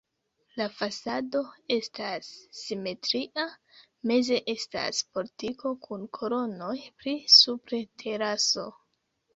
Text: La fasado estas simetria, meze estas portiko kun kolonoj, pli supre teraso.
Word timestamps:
La 0.59 0.65
fasado 0.77 1.41
estas 1.75 2.31
simetria, 2.61 3.45
meze 4.13 4.41
estas 4.55 5.03
portiko 5.19 5.77
kun 5.87 6.11
kolonoj, 6.21 6.75
pli 7.03 7.17
supre 7.41 7.87
teraso. 8.05 8.69